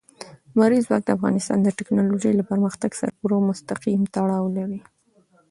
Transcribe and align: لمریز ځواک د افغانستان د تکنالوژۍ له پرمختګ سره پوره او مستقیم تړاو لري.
لمریز 0.53 0.83
ځواک 0.87 1.03
د 1.05 1.09
افغانستان 1.17 1.57
د 1.61 1.67
تکنالوژۍ 1.79 2.31
له 2.35 2.43
پرمختګ 2.51 2.91
سره 2.99 3.15
پوره 3.19 3.35
او 3.37 3.41
مستقیم 3.49 4.01
تړاو 4.15 4.45
لري. 4.57 4.79